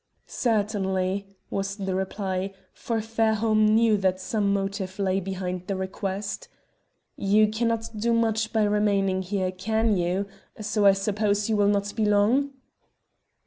[0.25, 6.47] "Certainly," was the reply, for Fairholme knew that some motive lay behind the request.
[7.17, 10.25] "You cannot do much by remaining here, can you,
[10.59, 12.49] so I suppose you will not be long?"